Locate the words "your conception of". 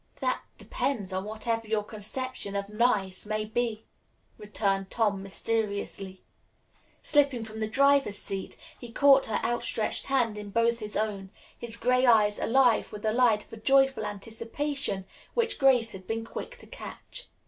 1.67-2.69